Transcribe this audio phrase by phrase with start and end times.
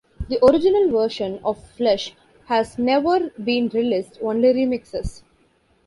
[0.29, 2.15] The original version of "Flesh"
[2.47, 5.21] has never been released, only remixes.